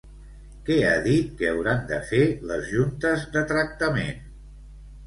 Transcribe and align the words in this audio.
Què 0.69 0.77
ha 0.85 0.93
dit 1.07 1.29
que 1.41 1.51
hauran 1.51 1.83
de 1.93 2.01
fer 2.13 2.23
les 2.53 2.67
juntes 2.73 3.31
de 3.39 3.47
tractament? 3.55 4.23